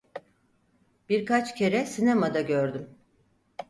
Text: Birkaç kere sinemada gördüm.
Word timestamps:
Birkaç 1.09 1.55
kere 1.55 1.85
sinemada 1.85 2.41
gördüm. 2.41 2.89